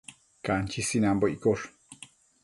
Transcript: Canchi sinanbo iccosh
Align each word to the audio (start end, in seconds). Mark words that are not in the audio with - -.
Canchi 0.45 0.81
sinanbo 0.81 1.27
iccosh 1.35 1.65